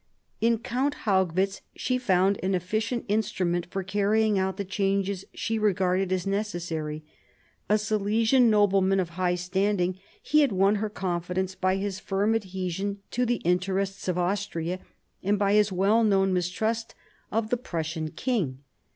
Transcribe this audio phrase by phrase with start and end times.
[0.39, 6.25] In Count Haugwitz she found an efficient instrument for carrying^eui the changes she regarded as
[6.25, 7.05] necessary.
[7.69, 12.97] A Silesian nobleman of high standing, he had won her confidence by his firm adhesion
[13.11, 14.79] to the interests of Austria
[15.21, 16.95] and by his well known mistrust
[17.31, 18.63] of the Prussian king.